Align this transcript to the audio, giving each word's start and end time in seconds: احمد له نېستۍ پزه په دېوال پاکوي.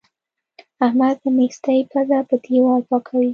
احمد 0.85 1.15
له 1.23 1.29
نېستۍ 1.37 1.79
پزه 1.91 2.19
په 2.29 2.35
دېوال 2.43 2.81
پاکوي. 2.89 3.29